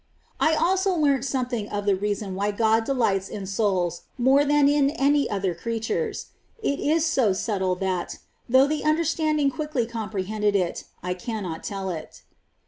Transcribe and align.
"^ 0.01 0.03
I 0.39 0.55
also 0.55 0.95
learnt 0.95 1.25
something 1.25 1.69
of 1.69 1.85
the 1.85 1.95
reason 1.95 2.33
w^hy 2.33 2.57
God 2.57 2.85
delights 2.85 3.29
in 3.29 3.45
souls 3.45 4.01
more 4.17 4.43
than 4.43 4.67
in 4.67 4.89
any 4.89 5.29
other 5.29 5.53
creatures: 5.53 6.29
it 6.63 6.79
is 6.79 7.05
so 7.05 7.33
subtile 7.33 7.75
that, 7.75 8.17
though 8.49 8.65
the 8.65 8.83
understanding 8.83 9.51
quickly 9.51 9.85
comprehended 9.85 10.55
it, 10.55 10.85
I 11.03 11.13
cannot 11.13 11.63
tell 11.63 11.91
it. 11.91 12.23